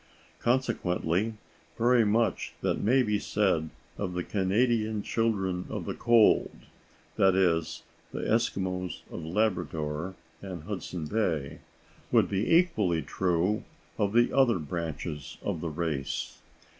[0.39, 1.35] Consequently
[1.77, 3.69] very much that may be said
[3.99, 6.49] of the Canadian Children of the Cold
[7.17, 11.59] (that is, the Eskimos of Labrador and Hudson Bay)
[12.11, 13.63] would be equally true
[13.99, 16.39] of the other branches of the race.